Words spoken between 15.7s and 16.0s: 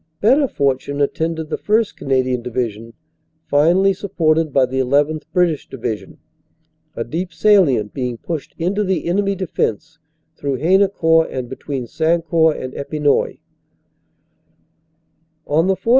4th.